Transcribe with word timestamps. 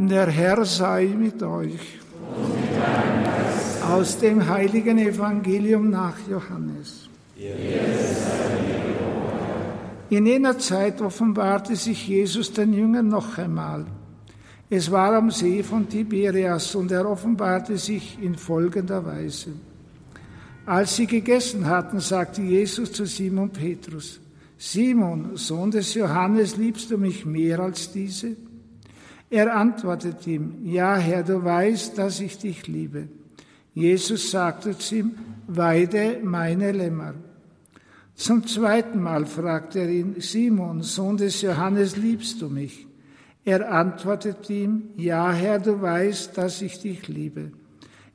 Der 0.00 0.28
Herr 0.28 0.64
sei 0.64 1.06
mit 1.18 1.42
euch. 1.42 1.98
Aus 3.82 4.16
dem 4.20 4.48
heiligen 4.48 4.96
Evangelium 4.96 5.90
nach 5.90 6.16
Johannes. 6.30 7.08
In 10.08 10.26
jener 10.26 10.56
Zeit 10.56 11.00
offenbarte 11.00 11.74
sich 11.74 12.06
Jesus 12.06 12.52
den 12.52 12.74
Jüngern 12.74 13.08
noch 13.08 13.38
einmal. 13.38 13.86
Es 14.70 14.88
war 14.88 15.16
am 15.16 15.32
See 15.32 15.64
von 15.64 15.88
Tiberias 15.88 16.76
und 16.76 16.92
er 16.92 17.10
offenbarte 17.10 17.76
sich 17.76 18.22
in 18.22 18.36
folgender 18.36 19.04
Weise. 19.04 19.50
Als 20.64 20.94
sie 20.94 21.06
gegessen 21.06 21.66
hatten, 21.66 21.98
sagte 21.98 22.42
Jesus 22.42 22.92
zu 22.92 23.04
Simon 23.04 23.50
Petrus, 23.50 24.20
Simon, 24.58 25.36
Sohn 25.36 25.72
des 25.72 25.92
Johannes, 25.94 26.56
liebst 26.56 26.88
du 26.92 26.98
mich 26.98 27.26
mehr 27.26 27.58
als 27.58 27.90
diese? 27.90 28.36
Er 29.30 29.54
antwortet 29.54 30.26
ihm, 30.26 30.64
ja 30.64 30.96
Herr, 30.96 31.22
du 31.22 31.44
weißt, 31.44 31.98
dass 31.98 32.20
ich 32.20 32.38
dich 32.38 32.66
liebe. 32.66 33.08
Jesus 33.74 34.30
sagte 34.30 34.76
zu 34.76 34.96
ihm, 34.96 35.14
weide 35.46 36.20
meine 36.22 36.72
Lämmer. 36.72 37.14
Zum 38.14 38.46
zweiten 38.46 39.00
Mal 39.00 39.26
fragt 39.26 39.76
er 39.76 39.88
ihn, 39.88 40.16
Simon, 40.18 40.82
Sohn 40.82 41.16
des 41.16 41.42
Johannes, 41.42 41.96
liebst 41.96 42.42
du 42.42 42.48
mich? 42.48 42.86
Er 43.44 43.70
antwortet 43.70 44.50
ihm, 44.50 44.90
ja 44.96 45.32
Herr, 45.32 45.58
du 45.58 45.80
weißt, 45.80 46.36
dass 46.36 46.60
ich 46.60 46.80
dich 46.80 47.06
liebe. 47.06 47.52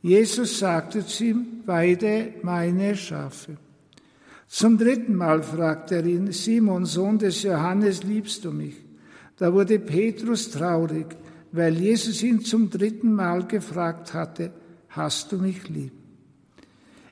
Jesus 0.02 0.59
sagte 0.59 1.06
zu 1.06 1.23
ihm, 1.23 1.45
weide 1.66 2.34
meine 2.42 2.95
Schafe. 2.98 3.58
Zum 4.48 4.78
dritten 4.78 5.16
Mal 5.16 5.42
fragt 5.42 5.92
er 5.92 6.06
ihn, 6.06 6.32
Simon, 6.32 6.86
Sohn 6.86 7.18
des 7.18 7.42
Johannes, 7.44 8.04
liebst 8.04 8.44
du 8.44 8.52
mich? 8.52 8.83
Da 9.38 9.54
wurde 9.54 9.80
Petrus 9.80 10.52
traurig, 10.52 11.08
weil 11.52 11.73
Jesus 11.76 12.22
ihn 12.23 12.42
zum 12.42 12.70
dritten 12.70 13.14
Mal 13.14 13.46
gefragt 13.48 14.14
hatte, 14.14 14.52
hast 14.90 15.32
du 15.32 15.38
mich 15.38 15.70
lieb? 15.70 15.94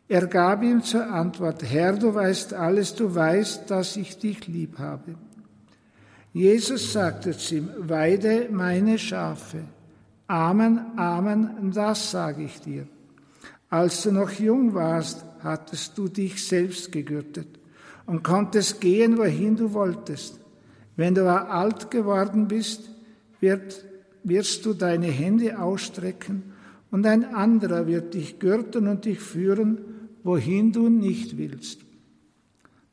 Er 0.08 0.27
gab 0.27 0.61
ihm 0.61 0.83
zur 0.83 1.08
Antwort, 1.08 1.64
Herr, 1.64 1.94
du 1.94 2.14
weißt 2.14 2.53
alles, 2.53 2.95
du 2.95 3.16
weißt, 3.16 3.72
dass 3.72 3.95
ich 3.95 4.17
dich 4.17 4.45
lieb 4.47 4.77
habe. 4.77 5.16
Jesus 6.33 6.92
sagte 6.92 7.31
zu 7.31 7.55
ihm, 7.55 7.69
weide 7.77 8.49
meine 8.52 8.99
Schafe. 8.99 9.64
Amen, 10.27 10.97
Amen, 10.97 11.72
das 11.73 12.11
sage 12.11 12.44
ich 12.44 12.59
dir. 12.59 12.88
Als 13.69 14.03
du 14.03 14.11
noch 14.11 14.31
jung 14.31 14.73
warst, 14.73 15.23
hattest 15.39 15.97
du 15.97 16.09
dich 16.09 16.45
selbst 16.45 16.92
gegürtet 16.92 17.47
und 18.05 18.22
konntest 18.22 18.81
gehen, 18.81 19.17
wohin 19.17 19.55
du 19.55 19.72
wolltest. 19.72 20.41
Wenn 21.02 21.16
du 21.16 21.27
alt 21.27 21.89
geworden 21.89 22.47
bist, 22.47 22.91
wird, 23.39 23.83
wirst 24.23 24.67
du 24.67 24.75
deine 24.75 25.08
Hände 25.08 25.58
ausstrecken 25.58 26.53
und 26.91 27.08
ein 27.08 27.25
anderer 27.25 27.88
wird 27.88 28.13
dich 28.13 28.38
gürten 28.38 28.88
und 28.88 29.05
dich 29.05 29.19
führen, 29.19 29.80
wohin 30.21 30.71
du 30.71 30.89
nicht 30.89 31.39
willst. 31.39 31.80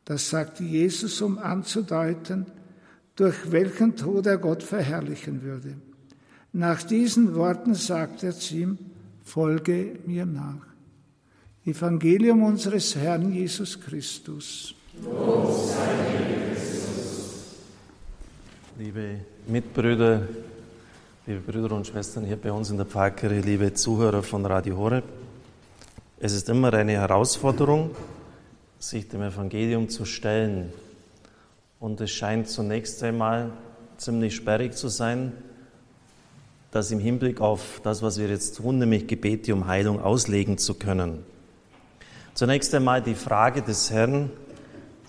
Das 0.06 0.30
sagte 0.30 0.64
Jesus, 0.64 1.20
um 1.20 1.36
anzudeuten, 1.36 2.46
durch 3.14 3.52
welchen 3.52 3.94
Tod 3.94 4.24
er 4.24 4.38
Gott 4.38 4.62
verherrlichen 4.62 5.42
würde. 5.42 5.74
Nach 6.54 6.82
diesen 6.82 7.34
Worten 7.34 7.74
sagt 7.74 8.22
er 8.22 8.32
zu 8.32 8.56
ihm, 8.56 8.78
folge 9.22 9.98
mir 10.06 10.24
nach. 10.24 10.66
Evangelium 11.66 12.42
unseres 12.42 12.96
Herrn 12.96 13.34
Jesus 13.34 13.78
Christus. 13.78 14.74
Liebe 18.78 19.16
Mitbrüder, 19.48 20.22
liebe 21.26 21.40
Brüder 21.40 21.74
und 21.74 21.84
Schwestern 21.84 22.24
hier 22.24 22.36
bei 22.36 22.52
uns 22.52 22.70
in 22.70 22.76
der 22.76 22.86
Pfarrkirche, 22.86 23.40
liebe 23.40 23.74
Zuhörer 23.74 24.22
von 24.22 24.46
Radio 24.46 24.76
Horeb, 24.76 25.02
es 26.20 26.32
ist 26.32 26.48
immer 26.48 26.72
eine 26.72 26.92
Herausforderung, 26.92 27.90
sich 28.78 29.08
dem 29.08 29.22
Evangelium 29.22 29.88
zu 29.88 30.04
stellen. 30.04 30.72
Und 31.80 32.00
es 32.00 32.12
scheint 32.12 32.48
zunächst 32.48 33.02
einmal 33.02 33.50
ziemlich 33.96 34.36
sperrig 34.36 34.76
zu 34.76 34.86
sein, 34.86 35.32
das 36.70 36.92
im 36.92 37.00
Hinblick 37.00 37.40
auf 37.40 37.80
das, 37.82 38.00
was 38.00 38.20
wir 38.20 38.28
jetzt 38.28 38.58
tun, 38.58 38.78
nämlich 38.78 39.08
Gebete 39.08 39.54
um 39.54 39.66
Heilung 39.66 40.00
auslegen 40.00 40.56
zu 40.56 40.74
können. 40.74 41.24
Zunächst 42.32 42.72
einmal 42.76 43.02
die 43.02 43.16
Frage 43.16 43.60
des 43.60 43.90
Herrn, 43.90 44.30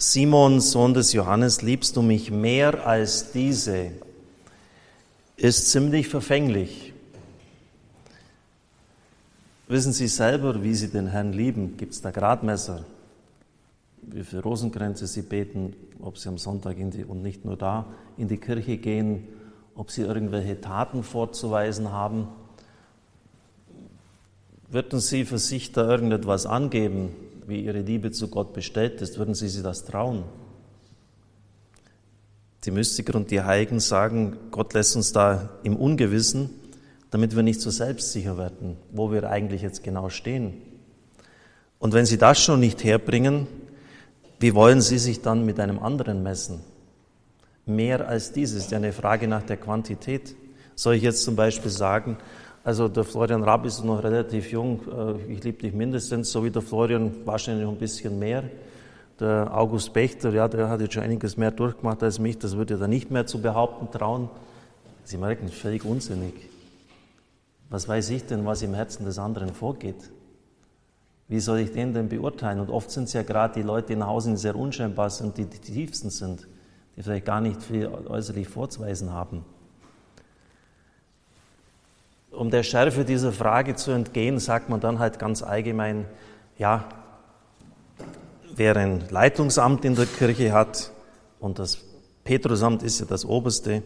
Simon, 0.02 0.62
Sohn 0.62 0.94
des 0.94 1.12
Johannes, 1.12 1.62
liebst 1.62 1.98
du 1.98 2.02
mich 2.02 2.32
mehr 2.32 2.88
als 2.88 3.34
diese, 3.34 3.92
ist 5.36 5.72
ziemlich 5.72 6.08
verfänglich. 6.08 6.94
Wissen 9.68 9.92
Sie 9.92 10.08
selber, 10.08 10.64
wie 10.64 10.74
Sie 10.74 10.88
den 10.88 11.08
Herrn 11.08 11.34
lieben? 11.34 11.76
Gibt 11.76 11.92
es 11.92 12.02
da 12.02 12.12
Gradmesser? 12.12 12.86
Wie 14.02 14.24
viele 14.24 14.42
Rosenkränze 14.42 15.06
Sie 15.06 15.22
beten, 15.22 15.76
ob 16.02 16.18
Sie 16.18 16.30
am 16.30 16.38
Sonntag 16.38 16.78
die, 16.78 17.04
und 17.04 17.22
nicht 17.22 17.44
nur 17.44 17.58
da 17.58 17.86
in 18.18 18.30
die 18.30 18.38
Kirche 18.38 18.78
gehen, 18.78 19.28
ob 19.76 19.92
Sie 19.92 20.04
irgendwelche 20.04 20.62
Taten 20.62 21.04
vorzuweisen 21.04 21.92
haben? 21.92 22.30
Würden 24.70 25.02
Sie 25.02 25.26
für 25.26 25.40
sich 25.40 25.74
da 25.74 25.90
irgendetwas 25.90 26.46
angeben, 26.46 27.10
wie 27.50 27.66
Ihre 27.66 27.82
Liebe 27.82 28.12
zu 28.12 28.28
Gott 28.28 28.54
bestellt 28.54 29.02
ist? 29.02 29.18
Würden 29.18 29.34
Sie 29.34 29.50
sich 29.50 29.64
das 29.64 29.84
trauen? 29.84 30.24
Die 32.64 32.72
Mystiker 32.72 33.16
und 33.16 33.32
die 33.32 33.42
Heiligen 33.42 33.80
sagen, 33.80 34.38
Gott 34.52 34.74
lässt 34.74 34.96
uns 34.96 35.12
da 35.12 35.50
im 35.64 35.76
Ungewissen, 35.76 36.50
damit 37.10 37.36
wir 37.36 37.44
nicht 37.44 37.62
so 37.62 37.72
selbstsicher 37.72 38.38
werden, 38.38 38.78
wo 38.92 39.12
wir 39.12 39.30
eigentlich 39.30 39.62
jetzt 39.62 39.84
genau 39.84 40.10
stehen. 40.10 40.54
Und 41.80 41.94
wenn 41.94 42.06
Sie 42.06 42.18
das 42.18 42.40
schon 42.40 42.60
nicht 42.60 42.84
herbringen, 42.84 43.48
wie 44.40 44.54
wollen 44.54 44.81
Sie 44.81 45.00
sich 45.00 45.22
dann 45.22 45.46
mit 45.46 45.60
einem 45.60 45.80
anderen 45.80 46.22
messen? 46.22 46.62
Mehr 47.66 48.08
als 48.08 48.31
dieses 48.31 48.70
ja 48.70 48.78
eine 48.78 48.94
Frage 48.94 49.28
nach 49.28 49.44
der 49.44 49.58
Quantität. 49.58 50.36
Soll 50.76 50.96
ich 50.96 51.04
jetzt 51.04 51.24
zum 51.24 51.36
Beispiel 51.36 51.72
sagen, 51.72 52.18
also 52.64 52.88
der 52.88 53.03
Florian 53.03 53.44
Rapp 53.44 53.66
ist 53.66 53.84
noch 53.84 54.03
relativ 54.03 54.52
jung. 54.52 54.81
Äh, 54.92 55.34
ich 55.34 55.44
liebe 55.44 55.62
dich 55.62 55.74
mindestens, 55.74 56.31
so 56.31 56.44
wie 56.44 56.52
der 56.52 56.62
Florian, 56.62 57.12
wahrscheinlich 57.25 57.66
noch 57.66 57.72
ein 57.72 57.80
bisschen 57.80 58.20
mehr. 58.20 58.44
Der 59.20 59.53
August 59.53 59.94
Bechter, 59.94 60.31
ja, 60.31 60.47
der 60.47 60.69
hat 60.69 60.81
jetzt 60.81 60.94
schon 60.94 61.03
einiges 61.03 61.36
mehr 61.38 61.52
durchgemacht 61.52 62.03
als 62.03 62.19
mich. 62.19 62.38
Das 62.38 62.56
würde 62.56 62.80
er 62.80 62.88
nicht 62.88 63.12
mehr 63.12 63.25
zu 63.25 63.42
behaupten 63.42 63.90
trauen. 63.92 64.30
Sie 65.03 65.18
merken, 65.18 65.50
völlig 65.50 65.84
unsinnig. 65.84 66.34
Was 67.69 67.88
weiß 67.88 68.09
ich 68.12 68.25
denn, 68.25 68.46
was 68.46 68.62
im 68.62 68.74
Herzen 68.74 69.06
des 69.06 69.19
anderen 69.19 69.53
vorgeht? 69.53 70.12
Wie 71.28 71.40
soll 71.40 71.59
ich 71.59 71.72
den 71.72 71.94
denn 71.94 72.09
beurteilen? 72.09 72.59
Und 72.59 72.69
oft 72.69 72.90
sind 72.90 73.03
es 73.03 73.14
ja 73.14 73.22
gerade 73.22 73.53
die 73.53 73.62
Leute, 73.62 73.88
die 73.90 73.96
nach 73.96 74.08
Hause 74.08 74.36
sehr 74.38 74.56
unscheinbar 74.56 75.09
sind, 75.12 75.38
die 75.38 75.46
die 75.46 75.59
tiefsten 75.59 76.09
sind, 76.09 76.48
die 76.96 77.03
vielleicht 77.03 77.25
gar 77.25 77.40
nicht 77.40 77.62
viel 77.62 77.88
äußerlich 77.88 78.48
vorzuweisen 78.48 79.14
haben. 79.14 79.46
Um 82.31 82.51
der 82.51 82.63
Schärfe 82.63 83.06
dieser 83.06 83.31
Frage 83.31 83.75
zu 83.75 83.91
entgehen, 83.91 84.40
sagt 84.40 84.69
man 84.69 84.79
dann 84.79 85.00
halt 85.00 85.19
ganz 85.19 85.41
allgemein, 85.41 86.06
ja, 86.57 86.88
wer 88.56 88.75
ein 88.78 89.03
Leitungsamt 89.09 89.85
in 89.85 89.95
der 89.95 90.06
Kirche 90.06 90.53
hat, 90.53 90.91
und 91.39 91.57
das 91.57 91.79
Petrusamt 92.23 92.84
ist 92.84 93.00
ja 93.00 93.06
das 93.06 93.25
oberste, 93.25 93.81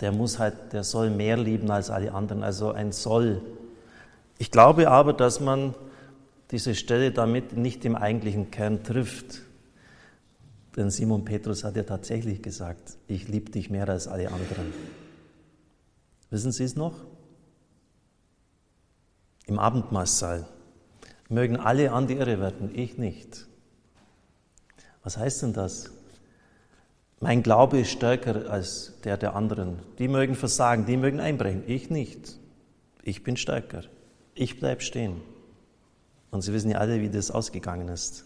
der 0.00 0.12
muss 0.12 0.38
halt, 0.38 0.72
der 0.72 0.84
soll 0.84 1.10
mehr 1.10 1.36
lieben 1.36 1.70
als 1.70 1.90
alle 1.90 2.12
anderen, 2.12 2.42
also 2.42 2.72
ein 2.72 2.92
Soll. 2.92 3.42
Ich 4.38 4.50
glaube 4.50 4.88
aber, 4.88 5.12
dass 5.12 5.40
man 5.40 5.74
diese 6.50 6.74
Stelle 6.74 7.10
damit 7.10 7.56
nicht 7.56 7.84
im 7.84 7.96
eigentlichen 7.96 8.50
Kern 8.50 8.82
trifft. 8.82 9.42
Denn 10.76 10.90
Simon 10.90 11.24
Petrus 11.24 11.64
hat 11.64 11.76
ja 11.76 11.82
tatsächlich 11.82 12.42
gesagt, 12.42 12.96
ich 13.08 13.28
liebe 13.28 13.50
dich 13.50 13.70
mehr 13.70 13.88
als 13.88 14.08
alle 14.08 14.28
anderen. 14.28 14.72
Wissen 16.30 16.52
Sie 16.52 16.64
es 16.64 16.76
noch? 16.76 16.94
Im 19.50 19.58
Abendmahlsaal. 19.58 20.46
Mögen 21.28 21.56
alle 21.56 21.92
an 21.92 22.06
die 22.06 22.14
Irre 22.14 22.40
werden, 22.40 22.70
ich 22.74 22.96
nicht. 22.96 23.46
Was 25.02 25.16
heißt 25.16 25.42
denn 25.42 25.52
das? 25.52 25.90
Mein 27.20 27.42
Glaube 27.42 27.80
ist 27.80 27.90
stärker 27.90 28.50
als 28.50 28.94
der 29.04 29.16
der 29.16 29.36
anderen. 29.36 29.80
Die 29.98 30.08
mögen 30.08 30.34
versagen, 30.34 30.86
die 30.86 30.96
mögen 30.96 31.20
einbrechen, 31.20 31.64
ich 31.66 31.90
nicht. 31.90 32.38
Ich 33.02 33.22
bin 33.22 33.36
stärker. 33.36 33.82
Ich 34.34 34.58
bleibe 34.58 34.80
stehen. 34.80 35.20
Und 36.30 36.42
Sie 36.42 36.52
wissen 36.52 36.70
ja 36.70 36.78
alle, 36.78 37.00
wie 37.00 37.10
das 37.10 37.30
ausgegangen 37.30 37.88
ist. 37.88 38.24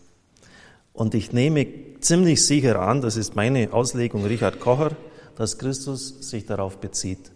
Und 0.93 1.15
ich 1.15 1.33
nehme 1.33 1.67
ziemlich 2.01 2.47
sicher 2.47 2.79
an, 2.81 3.01
das 3.01 3.17
ist 3.17 3.35
meine 3.35 3.73
Auslegung 3.73 4.25
Richard 4.25 4.61
Kocher, 4.61 4.93
dass 5.35 5.59
Christus 5.59 6.31
sich 6.31 6.47
darauf 6.47 6.79
bezieht. 6.79 7.33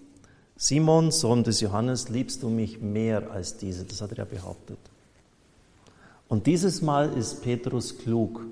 Simon, 0.60 1.12
Sohn 1.12 1.44
des 1.44 1.60
Johannes, 1.60 2.08
liebst 2.08 2.42
du 2.42 2.48
mich 2.48 2.80
mehr 2.80 3.30
als 3.30 3.58
diese? 3.58 3.84
Das 3.84 4.02
hat 4.02 4.10
er 4.10 4.18
ja 4.18 4.24
behauptet. 4.24 4.78
Und 6.26 6.48
dieses 6.48 6.82
Mal 6.82 7.12
ist 7.12 7.42
Petrus 7.44 7.96
klug. 7.98 8.44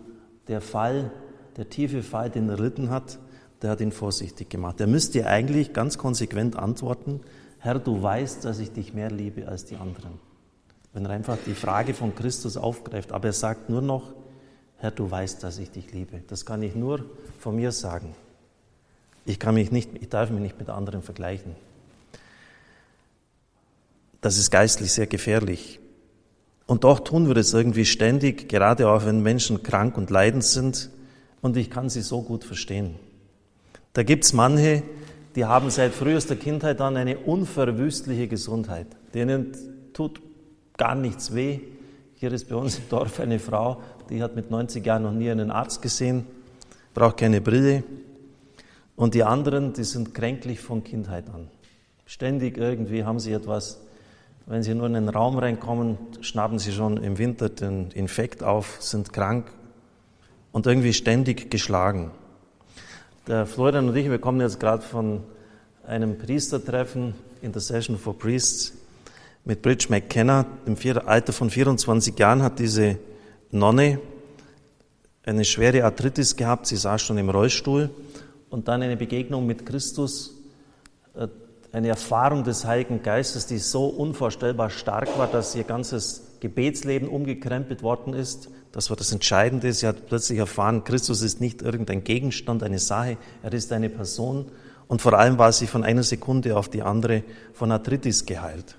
Der 0.46 0.60
Fall, 0.60 1.10
der 1.56 1.68
tiefe 1.68 2.04
Fall, 2.04 2.30
den 2.30 2.48
er 2.48 2.58
erlitten 2.58 2.90
hat, 2.90 3.18
der 3.60 3.70
hat 3.70 3.80
ihn 3.80 3.90
vorsichtig 3.90 4.48
gemacht. 4.48 4.80
Er 4.80 4.86
müsste 4.86 5.26
eigentlich 5.26 5.72
ganz 5.72 5.98
konsequent 5.98 6.54
antworten, 6.54 7.22
Herr, 7.58 7.80
du 7.80 8.00
weißt, 8.00 8.44
dass 8.44 8.60
ich 8.60 8.70
dich 8.70 8.94
mehr 8.94 9.10
liebe 9.10 9.48
als 9.48 9.64
die 9.64 9.74
anderen. 9.74 10.20
Wenn 10.92 11.06
er 11.06 11.10
einfach 11.10 11.38
die 11.44 11.54
Frage 11.54 11.92
von 11.92 12.14
Christus 12.14 12.56
aufgreift, 12.56 13.10
aber 13.10 13.26
er 13.26 13.32
sagt 13.32 13.68
nur 13.68 13.82
noch, 13.82 14.12
Herr, 14.76 14.92
du 14.92 15.10
weißt, 15.10 15.42
dass 15.42 15.58
ich 15.58 15.72
dich 15.72 15.92
liebe. 15.92 16.22
Das 16.28 16.46
kann 16.46 16.62
ich 16.62 16.76
nur 16.76 17.04
von 17.40 17.56
mir 17.56 17.72
sagen. 17.72 18.14
Ich, 19.24 19.40
kann 19.40 19.54
mich 19.56 19.72
nicht, 19.72 19.90
ich 20.00 20.08
darf 20.08 20.30
mich 20.30 20.40
nicht 20.40 20.60
mit 20.60 20.70
anderen 20.70 21.02
vergleichen. 21.02 21.56
Das 24.20 24.38
ist 24.38 24.50
geistlich 24.50 24.92
sehr 24.92 25.06
gefährlich. 25.06 25.80
Und 26.66 26.84
doch 26.84 27.00
tun 27.00 27.28
wir 27.28 27.34
das 27.34 27.54
irgendwie 27.54 27.84
ständig, 27.84 28.48
gerade 28.48 28.88
auch 28.88 29.06
wenn 29.06 29.22
Menschen 29.22 29.62
krank 29.62 29.96
und 29.96 30.10
leidend 30.10 30.44
sind. 30.44 30.90
Und 31.40 31.56
ich 31.56 31.70
kann 31.70 31.88
sie 31.88 32.02
so 32.02 32.22
gut 32.22 32.44
verstehen. 32.44 32.96
Da 33.92 34.02
gibt 34.02 34.24
es 34.24 34.32
manche, 34.32 34.82
die 35.36 35.44
haben 35.44 35.70
seit 35.70 35.92
frühester 35.92 36.34
Kindheit 36.34 36.80
an 36.80 36.96
eine 36.96 37.18
unverwüstliche 37.18 38.26
Gesundheit. 38.26 38.88
Denen 39.14 39.52
tut 39.92 40.20
gar 40.76 40.94
nichts 40.94 41.34
weh. 41.34 41.60
Hier 42.14 42.32
ist 42.32 42.48
bei 42.48 42.56
uns 42.56 42.78
im 42.78 42.88
Dorf 42.88 43.20
eine 43.20 43.38
Frau, 43.38 43.80
die 44.10 44.22
hat 44.22 44.34
mit 44.34 44.50
90 44.50 44.84
Jahren 44.84 45.02
noch 45.02 45.12
nie 45.12 45.30
einen 45.30 45.50
Arzt 45.50 45.82
gesehen, 45.82 46.26
braucht 46.94 47.18
keine 47.18 47.40
Brille. 47.40 47.84
Und 48.96 49.14
die 49.14 49.22
anderen, 49.22 49.74
die 49.74 49.84
sind 49.84 50.14
kränklich 50.14 50.60
von 50.60 50.82
Kindheit 50.82 51.28
an. 51.28 51.48
Ständig 52.06 52.56
irgendwie 52.56 53.04
haben 53.04 53.20
sie 53.20 53.32
etwas. 53.32 53.80
Wenn 54.48 54.62
sie 54.62 54.74
nur 54.74 54.86
in 54.86 54.94
den 54.94 55.08
Raum 55.08 55.38
reinkommen, 55.38 55.98
schnappen 56.20 56.60
sie 56.60 56.70
schon 56.70 56.98
im 56.98 57.18
Winter 57.18 57.48
den 57.48 57.90
Infekt 57.90 58.44
auf, 58.44 58.76
sind 58.80 59.12
krank 59.12 59.50
und 60.52 60.68
irgendwie 60.68 60.92
ständig 60.92 61.50
geschlagen. 61.50 62.12
Der 63.26 63.44
Florian 63.44 63.88
und 63.88 63.96
ich, 63.96 64.08
wir 64.08 64.20
kommen 64.20 64.40
jetzt 64.40 64.60
gerade 64.60 64.82
von 64.82 65.24
einem 65.84 66.16
Priestertreffen, 66.16 67.14
Intercession 67.42 67.98
for 67.98 68.16
Priests, 68.16 68.72
mit 69.44 69.62
Bridge 69.62 69.86
McKenna. 69.88 70.46
Im 70.64 70.76
Alter 71.06 71.32
von 71.32 71.50
24 71.50 72.16
Jahren 72.16 72.42
hat 72.42 72.60
diese 72.60 72.98
Nonne 73.50 73.98
eine 75.24 75.44
schwere 75.44 75.82
Arthritis 75.82 76.36
gehabt, 76.36 76.68
sie 76.68 76.76
saß 76.76 77.02
schon 77.02 77.18
im 77.18 77.30
Rollstuhl 77.30 77.90
und 78.48 78.68
dann 78.68 78.80
eine 78.82 78.96
Begegnung 78.96 79.44
mit 79.44 79.66
Christus, 79.66 80.34
äh, 81.14 81.26
eine 81.76 81.88
Erfahrung 81.88 82.42
des 82.42 82.64
Heiligen 82.64 83.02
Geistes, 83.02 83.44
die 83.44 83.58
so 83.58 83.84
unvorstellbar 83.84 84.70
stark 84.70 85.18
war, 85.18 85.26
dass 85.26 85.54
ihr 85.54 85.64
ganzes 85.64 86.22
Gebetsleben 86.40 87.06
umgekrempelt 87.06 87.82
worden 87.82 88.14
ist. 88.14 88.48
Das 88.72 88.88
war 88.88 88.96
das 88.96 89.12
Entscheidende. 89.12 89.70
Sie 89.74 89.86
hat 89.86 90.06
plötzlich 90.06 90.38
erfahren, 90.38 90.84
Christus 90.84 91.20
ist 91.20 91.38
nicht 91.42 91.60
irgendein 91.60 92.02
Gegenstand, 92.02 92.62
eine 92.62 92.78
Sache, 92.78 93.18
er 93.42 93.52
ist 93.52 93.74
eine 93.74 93.90
Person. 93.90 94.46
Und 94.88 95.02
vor 95.02 95.12
allem 95.18 95.36
war 95.36 95.52
sie 95.52 95.66
von 95.66 95.84
einer 95.84 96.02
Sekunde 96.02 96.56
auf 96.56 96.70
die 96.70 96.80
andere 96.80 97.24
von 97.52 97.70
Arthritis 97.70 98.24
geheilt. 98.24 98.76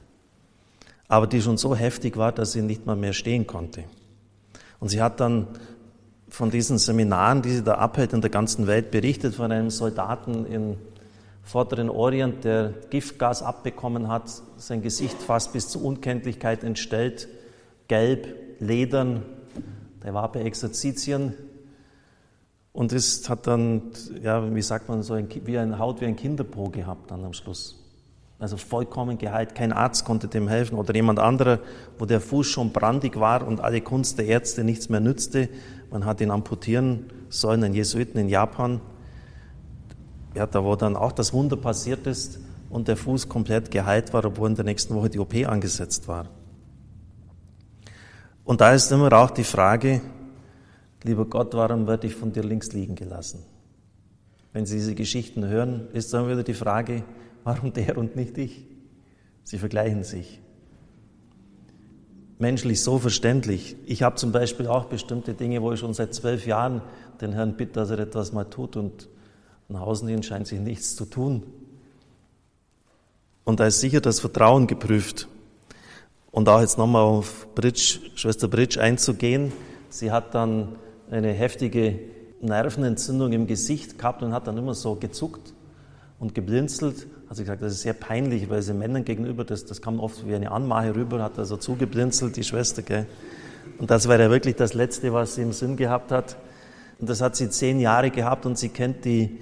Aber 1.07 1.27
die 1.27 1.39
schon 1.39 1.57
so 1.57 1.75
heftig 1.75 2.17
war, 2.17 2.31
dass 2.31 2.53
sie 2.53 2.63
nicht 2.63 2.87
mal 2.87 2.95
mehr 2.95 3.13
stehen 3.13 3.45
konnte. 3.45 3.83
Und 4.79 4.89
sie 4.89 5.03
hat 5.03 5.19
dann 5.19 5.45
von 6.29 6.49
diesen 6.49 6.79
Seminaren, 6.79 7.43
die 7.43 7.51
sie 7.51 7.63
da 7.63 7.75
abhält 7.75 8.13
in 8.13 8.21
der 8.21 8.31
ganzen 8.31 8.65
Welt, 8.65 8.89
berichtet 8.89 9.35
von 9.35 9.51
einem 9.51 9.69
Soldaten 9.69 10.47
in 10.47 10.77
Vorderen 11.47 11.89
Orient, 11.89 12.43
der 12.43 12.73
Giftgas 12.89 13.41
abbekommen 13.41 14.09
hat, 14.09 14.29
sein 14.57 14.81
Gesicht 14.81 15.21
fast 15.21 15.53
bis 15.53 15.69
zur 15.69 15.81
Unkenntlichkeit 15.81 16.61
entstellt, 16.61 17.29
gelb, 17.87 18.35
ledern. 18.59 19.23
Der 20.03 20.13
war 20.13 20.29
bei 20.29 20.41
Exerzitien 20.41 21.33
und 22.73 22.91
ist, 22.91 23.29
hat 23.29 23.47
dann, 23.47 23.83
ja, 24.21 24.53
wie 24.53 24.61
sagt 24.61 24.89
man 24.89 25.03
so, 25.03 25.13
ein, 25.13 25.29
wie 25.45 25.57
eine 25.57 25.79
Haut 25.79 26.01
wie 26.01 26.05
ein 26.05 26.17
Kinderpo 26.17 26.69
gehabt 26.69 27.11
dann 27.11 27.23
am 27.23 27.31
Schluss. 27.31 27.81
Also 28.39 28.57
vollkommen 28.57 29.17
geheilt. 29.17 29.55
Kein 29.55 29.71
Arzt 29.71 30.03
konnte 30.03 30.27
dem 30.27 30.49
helfen 30.49 30.77
oder 30.77 30.93
jemand 30.93 31.19
anderer, 31.19 31.59
wo 31.97 32.05
der 32.05 32.19
Fuß 32.19 32.45
schon 32.45 32.73
brandig 32.73 33.21
war 33.21 33.47
und 33.47 33.61
alle 33.61 33.79
Kunst 33.79 34.19
der 34.19 34.25
Ärzte 34.25 34.65
nichts 34.65 34.89
mehr 34.89 34.99
nützte. 34.99 35.47
Man 35.91 36.03
hat 36.03 36.19
ihn 36.19 36.29
amputieren 36.29 37.05
sollen, 37.29 37.63
ein 37.63 37.73
Jesuiten 37.73 38.19
in 38.19 38.27
Japan 38.27 38.81
ja, 40.37 40.45
da 40.47 40.63
wo 40.63 40.75
dann 40.75 40.95
auch 40.95 41.11
das 41.11 41.33
Wunder 41.33 41.57
passiert 41.57 42.07
ist 42.07 42.39
und 42.69 42.87
der 42.87 42.97
Fuß 42.97 43.27
komplett 43.27 43.71
geheilt 43.71 44.13
war, 44.13 44.23
obwohl 44.25 44.49
in 44.49 44.55
der 44.55 44.65
nächsten 44.65 44.93
Woche 44.93 45.09
die 45.09 45.19
OP 45.19 45.33
angesetzt 45.45 46.07
war. 46.07 46.27
Und 48.43 48.61
da 48.61 48.71
ist 48.73 48.91
immer 48.91 49.11
auch 49.13 49.31
die 49.31 49.43
Frage, 49.43 50.01
lieber 51.03 51.25
Gott, 51.25 51.53
warum 51.53 51.87
werde 51.87 52.07
ich 52.07 52.15
von 52.15 52.31
dir 52.31 52.43
links 52.43 52.71
liegen 52.71 52.95
gelassen? 52.95 53.43
Wenn 54.53 54.65
Sie 54.65 54.77
diese 54.77 54.95
Geschichten 54.95 55.45
hören, 55.45 55.87
ist 55.93 56.13
dann 56.13 56.29
wieder 56.29 56.43
die 56.43 56.53
Frage, 56.53 57.03
warum 57.43 57.73
der 57.73 57.97
und 57.97 58.15
nicht 58.15 58.37
ich? 58.37 58.65
Sie 59.43 59.57
vergleichen 59.57 60.03
sich. 60.03 60.41
Menschlich 62.39 62.83
so 62.83 62.99
verständlich. 62.99 63.75
Ich 63.85 64.03
habe 64.03 64.15
zum 64.15 64.31
Beispiel 64.31 64.67
auch 64.67 64.85
bestimmte 64.85 65.33
Dinge, 65.33 65.61
wo 65.61 65.73
ich 65.73 65.79
schon 65.79 65.93
seit 65.93 66.13
zwölf 66.13 66.45
Jahren 66.45 66.81
den 67.19 67.33
Herrn 67.33 67.57
bitte, 67.57 67.73
dass 67.73 67.89
er 67.89 67.99
etwas 67.99 68.31
mal 68.31 68.45
tut 68.45 68.75
und 68.75 69.09
ein 69.69 69.75
Außendienst 69.75 70.29
scheint 70.29 70.47
sich 70.47 70.59
nichts 70.59 70.95
zu 70.95 71.05
tun. 71.05 71.43
Und 73.43 73.59
da 73.59 73.67
ist 73.67 73.79
sicher 73.79 74.01
das 74.01 74.19
Vertrauen 74.19 74.67
geprüft. 74.67 75.27
Und 76.31 76.47
auch 76.49 76.61
jetzt 76.61 76.77
nochmal 76.77 77.03
auf 77.03 77.47
Bridge, 77.55 77.99
Schwester 78.15 78.47
Bridge 78.47 78.81
einzugehen. 78.81 79.51
Sie 79.89 80.11
hat 80.11 80.35
dann 80.35 80.75
eine 81.09 81.33
heftige 81.33 81.99
Nervenentzündung 82.41 83.31
im 83.33 83.47
Gesicht 83.47 83.97
gehabt 83.97 84.21
und 84.23 84.33
hat 84.33 84.47
dann 84.47 84.57
immer 84.57 84.73
so 84.73 84.95
gezuckt 84.95 85.53
und 86.19 86.35
geblinzelt. 86.35 87.07
Hat 87.29 87.37
sie 87.37 87.43
gesagt, 87.43 87.61
das 87.61 87.73
ist 87.73 87.81
sehr 87.81 87.93
peinlich, 87.93 88.49
weil 88.49 88.61
sie 88.61 88.73
Männern 88.73 89.03
gegenüber, 89.03 89.43
das, 89.43 89.65
das 89.65 89.81
kam 89.81 89.99
oft 89.99 90.27
wie 90.27 90.35
eine 90.35 90.51
Anmache 90.51 90.95
rüber, 90.95 91.21
hat 91.21 91.39
also 91.39 91.57
zugeblinzelt, 91.57 92.37
die 92.37 92.43
Schwester. 92.43 92.81
Gell? 92.83 93.05
Und 93.79 93.91
das 93.91 94.07
war 94.07 94.19
ja 94.19 94.29
wirklich 94.29 94.55
das 94.55 94.73
Letzte, 94.73 95.13
was 95.13 95.35
sie 95.35 95.41
im 95.41 95.51
Sinn 95.51 95.75
gehabt 95.75 96.11
hat. 96.11 96.37
Und 96.99 97.09
das 97.09 97.21
hat 97.21 97.35
sie 97.35 97.49
zehn 97.49 97.79
Jahre 97.79 98.11
gehabt 98.11 98.45
und 98.45 98.57
sie 98.57 98.69
kennt 98.69 99.05
die 99.05 99.37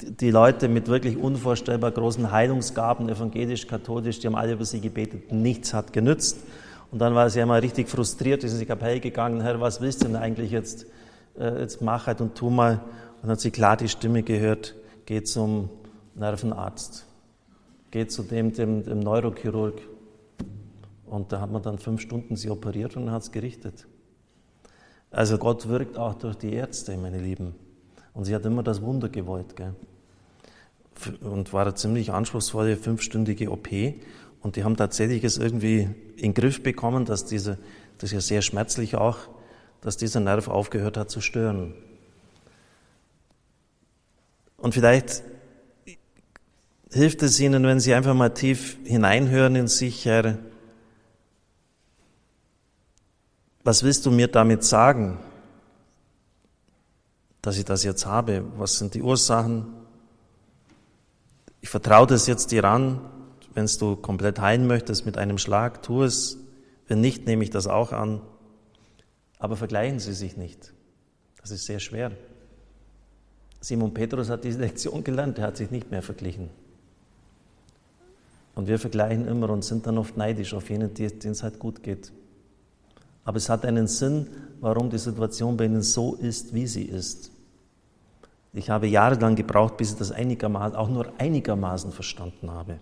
die 0.00 0.30
Leute 0.30 0.68
mit 0.68 0.88
wirklich 0.88 1.16
unvorstellbar 1.16 1.92
großen 1.92 2.30
Heilungsgaben, 2.30 3.08
evangelisch, 3.08 3.66
katholisch, 3.66 4.18
die 4.18 4.26
haben 4.26 4.34
alle 4.34 4.52
über 4.52 4.64
sie 4.64 4.80
gebetet, 4.80 5.32
nichts 5.32 5.72
hat 5.72 5.92
genützt. 5.92 6.38
Und 6.90 6.98
dann 6.98 7.14
war 7.14 7.28
sie 7.30 7.40
einmal 7.40 7.60
richtig 7.60 7.88
frustriert, 7.88 8.44
ist 8.44 8.52
in 8.52 8.60
die 8.60 8.66
Kapelle 8.66 9.00
gegangen, 9.00 9.40
Herr, 9.40 9.60
was 9.60 9.80
willst 9.80 10.02
du 10.02 10.06
denn 10.06 10.16
eigentlich 10.16 10.50
jetzt? 10.50 10.86
Äh, 11.38 11.60
jetzt 11.60 11.82
mach 11.82 12.06
halt 12.06 12.20
und 12.20 12.34
tu 12.34 12.50
mal. 12.50 12.74
Und 12.74 13.22
dann 13.22 13.30
hat 13.32 13.40
sie 13.40 13.50
klar 13.50 13.76
die 13.76 13.88
Stimme 13.88 14.22
gehört, 14.22 14.74
geh 15.06 15.22
zum 15.22 15.70
Nervenarzt, 16.14 17.06
geh 17.90 18.06
zu 18.06 18.22
dem, 18.22 18.52
dem, 18.52 18.84
dem 18.84 19.00
Neurochirurg. 19.00 19.80
Und 21.06 21.32
da 21.32 21.40
hat 21.40 21.50
man 21.50 21.62
dann 21.62 21.78
fünf 21.78 22.00
Stunden 22.00 22.36
sie 22.36 22.50
operiert 22.50 22.96
und 22.96 23.10
hat 23.10 23.22
es 23.22 23.32
gerichtet. 23.32 23.86
Also 25.10 25.38
Gott 25.38 25.68
wirkt 25.68 25.96
auch 25.96 26.14
durch 26.14 26.36
die 26.36 26.52
Ärzte, 26.52 26.96
meine 26.96 27.18
Lieben. 27.18 27.54
Und 28.14 28.24
sie 28.24 28.34
hat 28.34 28.46
immer 28.46 28.62
das 28.62 28.80
Wunder 28.80 29.08
gewollt. 29.08 29.56
Gell? 29.56 29.74
Und 31.20 31.52
war 31.52 31.62
eine 31.62 31.74
ziemlich 31.74 32.12
anspruchsvolle 32.12 32.76
fünfstündige 32.76 33.50
OP. 33.50 33.68
Und 34.40 34.56
die 34.56 34.64
haben 34.64 34.76
tatsächlich 34.76 35.24
es 35.24 35.36
irgendwie 35.36 35.88
in 36.16 36.32
den 36.32 36.34
Griff 36.34 36.62
bekommen, 36.62 37.04
dass 37.04 37.26
diese, 37.26 37.58
das 37.98 38.10
ist 38.10 38.12
ja 38.12 38.20
sehr 38.20 38.42
schmerzlich 38.42 38.94
auch, 38.94 39.18
dass 39.80 39.96
dieser 39.96 40.20
Nerv 40.20 40.48
aufgehört 40.48 40.96
hat 40.96 41.10
zu 41.10 41.20
stören. 41.20 41.74
Und 44.56 44.72
vielleicht 44.72 45.22
hilft 46.90 47.22
es 47.22 47.38
Ihnen, 47.40 47.64
wenn 47.64 47.80
Sie 47.80 47.92
einfach 47.92 48.14
mal 48.14 48.30
tief 48.30 48.78
hineinhören 48.84 49.56
in 49.56 49.68
sich, 49.68 50.04
Herr, 50.06 50.38
was 53.64 53.82
willst 53.82 54.06
du 54.06 54.10
mir 54.10 54.28
damit 54.28 54.62
sagen? 54.62 55.18
Dass 57.44 57.58
ich 57.58 57.66
das 57.66 57.84
jetzt 57.84 58.06
habe? 58.06 58.42
Was 58.56 58.78
sind 58.78 58.94
die 58.94 59.02
Ursachen? 59.02 59.66
Ich 61.60 61.68
vertraue 61.68 62.06
das 62.06 62.26
jetzt 62.26 62.52
dir 62.52 62.64
an. 62.64 63.00
Wenn 63.52 63.66
du 63.66 63.96
komplett 63.96 64.40
heilen 64.40 64.66
möchtest 64.66 65.04
mit 65.04 65.18
einem 65.18 65.36
Schlag, 65.36 65.82
tu 65.82 66.02
es. 66.02 66.38
Wenn 66.88 67.02
nicht, 67.02 67.26
nehme 67.26 67.44
ich 67.44 67.50
das 67.50 67.66
auch 67.66 67.92
an. 67.92 68.22
Aber 69.38 69.56
vergleichen 69.56 70.00
Sie 70.00 70.14
sich 70.14 70.38
nicht. 70.38 70.72
Das 71.40 71.50
ist 71.50 71.66
sehr 71.66 71.80
schwer. 71.80 72.12
Simon 73.60 73.92
Petrus 73.92 74.30
hat 74.30 74.44
diese 74.44 74.58
Lektion 74.60 75.04
gelernt, 75.04 75.38
er 75.38 75.48
hat 75.48 75.58
sich 75.58 75.70
nicht 75.70 75.90
mehr 75.90 76.02
verglichen. 76.02 76.48
Und 78.54 78.68
wir 78.68 78.78
vergleichen 78.78 79.28
immer 79.28 79.50
und 79.50 79.64
sind 79.64 79.86
dann 79.86 79.98
oft 79.98 80.16
neidisch 80.16 80.54
auf 80.54 80.70
jene, 80.70 80.88
denen 80.88 81.32
es 81.32 81.42
halt 81.42 81.58
gut 81.58 81.82
geht. 81.82 82.10
Aber 83.24 83.36
es 83.36 83.50
hat 83.50 83.66
einen 83.66 83.86
Sinn, 83.86 84.28
warum 84.60 84.88
die 84.88 84.98
Situation 84.98 85.58
bei 85.58 85.66
ihnen 85.66 85.82
so 85.82 86.14
ist, 86.14 86.54
wie 86.54 86.66
sie 86.66 86.84
ist. 86.84 87.33
Ich 88.56 88.70
habe 88.70 88.86
jahrelang 88.86 89.34
gebraucht, 89.34 89.76
bis 89.76 89.92
ich 89.92 89.98
das 89.98 90.12
einigermaßen, 90.12 90.76
auch 90.76 90.88
nur 90.88 91.12
einigermaßen 91.18 91.90
verstanden 91.90 92.52
habe. 92.52 92.78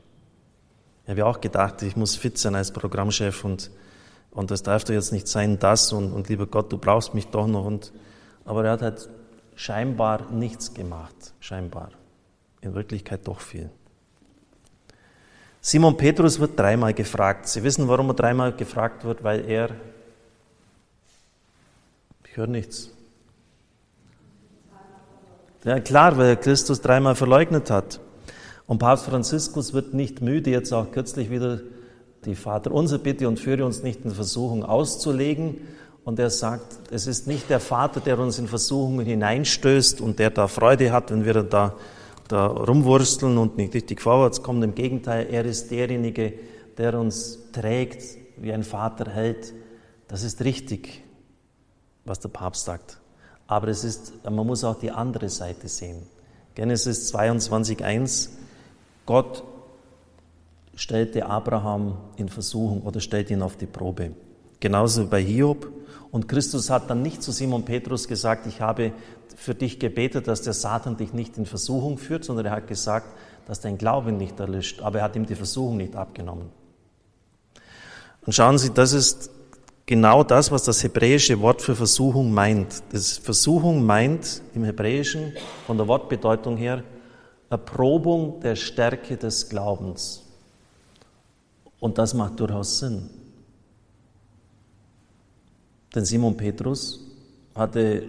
Ich 1.05 1.11
habe 1.11 1.25
auch 1.25 1.41
gedacht, 1.41 1.81
ich 1.83 1.97
muss 1.97 2.14
fit 2.14 2.37
sein 2.37 2.55
als 2.55 2.73
Programmchef 2.73 3.43
und, 3.43 3.71
und 4.31 4.50
das 4.50 4.62
darf 4.62 4.85
doch 4.85 4.93
jetzt 4.93 5.12
nicht 5.12 5.26
sein, 5.26 5.59
das 5.59 5.93
und, 5.95 6.12
und 6.12 6.29
lieber 6.29 6.47
Gott, 6.47 6.71
du 6.71 6.76
brauchst 6.76 7.14
mich 7.14 7.26
doch 7.29 7.47
noch. 7.47 7.64
Und, 7.64 7.91
aber 8.45 8.67
er 8.67 8.73
hat 8.73 8.83
halt 8.83 9.09
scheinbar 9.57 10.31
nichts 10.31 10.75
gemacht, 10.75 11.35
scheinbar. 11.41 11.91
In 12.61 12.75
Wirklichkeit 12.75 13.26
doch 13.26 13.41
viel. 13.41 13.71
Simon 15.62 15.97
Petrus 15.97 16.38
wird 16.38 16.59
dreimal 16.59 16.93
gefragt. 16.93 17.49
Sie 17.49 17.62
wissen, 17.62 17.88
warum 17.88 18.11
er 18.11 18.14
dreimal 18.14 18.52
gefragt 18.52 19.05
wird, 19.05 19.25
weil 19.25 19.49
er. 19.49 19.71
Ich 22.29 22.37
höre 22.37 22.47
nichts. 22.47 22.91
Ja, 25.64 25.81
klar, 25.81 26.16
weil 26.16 26.31
er 26.31 26.37
Christus 26.37 26.81
dreimal 26.81 27.14
verleugnet 27.14 27.71
hat. 27.71 28.00
Und 28.66 28.78
Papst 28.78 29.04
Franziskus 29.04 29.73
wird 29.73 29.95
nicht 29.95 30.21
müde, 30.21 30.50
jetzt 30.50 30.73
auch 30.73 30.90
kürzlich 30.90 31.31
wieder 31.31 31.61
die 32.25 32.35
Vater 32.35 32.73
unser 32.73 32.99
Bitte 32.99 33.28
und 33.28 33.38
führe 33.38 33.64
uns 33.64 33.83
nicht 33.83 34.04
in 34.04 34.11
Versuchung 34.11 34.64
auszulegen. 34.64 35.61
Und 36.04 36.19
er 36.19 36.31
sagt, 36.31 36.90
es 36.90 37.07
ist 37.07 37.26
nicht 37.26 37.49
der 37.50 37.61
Vater, 37.61 38.00
der 38.00 38.19
uns 38.19 38.38
in 38.38 38.49
Versuchungen 38.49 39.07
hineinstößt 39.07 40.00
und 40.00 40.19
der 40.19 40.31
da 40.31 40.49
Freude 40.49 40.92
hat, 40.92 41.11
wenn 41.11 41.25
wir 41.25 41.42
da 41.42 41.75
da 42.33 42.47
rumwursteln 42.47 43.37
und 43.37 43.59
nicht 43.59 43.75
richtig 43.75 44.00
vorwärts 44.00 44.42
kommen. 44.42 44.62
Im 44.62 44.75
Gegenteil, 44.75 45.26
er 45.31 45.45
ist 45.45 45.71
derjenige, 45.71 46.33
der 46.78 46.99
uns 46.99 47.50
trägt, 47.52 48.02
wie 48.38 48.54
ein 48.54 48.62
Vater 48.62 49.11
hält. 49.11 49.52
Das 50.09 50.23
ist 50.23 50.42
richtig, 50.42 51.02
was 52.07 52.21
der 52.21 52.31
Papst 52.31 52.64
sagt. 52.64 53.01
Aber 53.46 53.68
es 53.68 53.84
ist, 53.84 54.12
man 54.25 54.46
muss 54.46 54.64
auch 54.64 54.78
die 54.78 54.90
andere 54.90 55.28
Seite 55.28 55.68
sehen. 55.68 56.02
Genesis 56.54 57.14
22,1 57.14 58.30
Gott 59.06 59.42
stellte 60.75 61.26
Abraham 61.26 61.96
in 62.16 62.28
Versuchung 62.28 62.82
oder 62.82 63.00
stellte 63.00 63.34
ihn 63.34 63.42
auf 63.42 63.56
die 63.56 63.66
Probe. 63.66 64.12
Genauso 64.61 65.06
bei 65.06 65.22
Hiob. 65.22 65.68
Und 66.11 66.28
Christus 66.28 66.70
hat 66.70 66.90
dann 66.90 67.02
nicht 67.02 67.22
zu 67.22 67.32
Simon 67.32 67.64
Petrus 67.64 68.06
gesagt, 68.06 68.46
ich 68.46 68.61
habe 68.61 68.92
für 69.34 69.54
dich 69.54 69.80
gebetet, 69.80 70.28
dass 70.28 70.42
der 70.42 70.52
Satan 70.52 70.96
dich 70.96 71.12
nicht 71.12 71.38
in 71.38 71.46
Versuchung 71.46 71.99
führt, 71.99 72.25
sondern 72.25 72.46
er 72.46 72.52
hat 72.52 72.68
gesagt, 72.68 73.06
dass 73.46 73.61
dein 73.61 73.78
Glaube 73.78 74.12
nicht 74.12 74.38
erlischt. 74.38 74.82
Aber 74.82 74.99
er 74.99 75.04
hat 75.04 75.16
ihm 75.16 75.26
die 75.26 75.34
Versuchung 75.34 75.78
nicht 75.78 75.96
abgenommen. 75.96 76.50
Und 78.25 78.34
schauen 78.34 78.58
Sie, 78.58 78.72
das 78.72 78.92
ist 78.92 79.30
genau 79.87 80.23
das, 80.25 80.51
was 80.51 80.65
das 80.65 80.83
hebräische 80.83 81.41
Wort 81.41 81.62
für 81.62 81.75
Versuchung 81.75 82.33
meint. 82.33 82.83
Das 82.93 83.19
Versuchung 83.19 83.85
meint 83.85 84.43
im 84.55 84.65
Hebräischen 84.65 85.33
von 85.67 85.77
der 85.77 85.89
Wortbedeutung 85.89 86.57
her 86.57 86.83
Erprobung 87.51 88.41
der 88.41 88.57
Stärke 88.57 89.17
des 89.17 89.49
Glaubens. 89.49 90.23
Und 91.81 91.99
das 91.99 92.15
macht 92.15 92.41
durchaus 92.41 92.79
Sinn. 92.79 93.11
Denn 95.95 96.05
Simon 96.05 96.37
Petrus 96.37 97.01
hatte 97.55 98.05